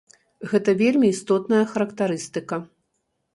[0.53, 2.61] Гэта вельмі істотная характарыстыка.